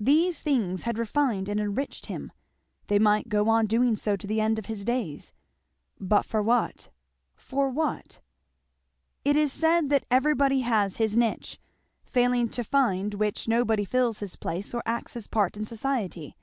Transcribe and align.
These 0.00 0.42
things 0.42 0.82
had 0.82 0.98
refined 0.98 1.48
and 1.48 1.60
enriched 1.60 2.06
him; 2.06 2.32
they 2.88 2.98
might 2.98 3.28
go 3.28 3.48
on 3.48 3.66
doing 3.66 3.94
so 3.94 4.16
to 4.16 4.26
the 4.26 4.40
end 4.40 4.58
of 4.58 4.66
his 4.66 4.84
days; 4.84 5.32
but 6.00 6.24
for 6.24 6.42
what? 6.42 6.88
For 7.36 7.70
what? 7.70 8.18
It 9.24 9.36
is 9.36 9.52
said 9.52 9.88
that 9.90 10.04
everybody 10.10 10.62
has 10.62 10.96
his 10.96 11.16
niche, 11.16 11.60
failing 12.04 12.48
to 12.48 12.64
find 12.64 13.14
which 13.14 13.46
nobody 13.46 13.84
fills 13.84 14.18
his 14.18 14.34
place 14.34 14.74
or 14.74 14.82
acts 14.84 15.14
his 15.14 15.28
part 15.28 15.56
in 15.56 15.64
society. 15.64 16.34